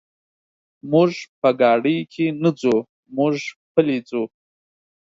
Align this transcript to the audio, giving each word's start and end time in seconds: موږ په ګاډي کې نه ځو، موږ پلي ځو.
موږ 0.91 1.11
په 1.41 1.49
ګاډي 1.59 1.97
کې 2.13 2.25
نه 2.41 2.49
ځو، 2.59 2.75
موږ 3.15 3.35
پلي 3.73 3.97
ځو. 4.09 4.23